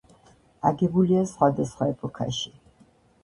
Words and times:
აგებულია 0.69 1.19
სხვადასხვა 1.31 1.87
ეპოქაში. 1.91 2.53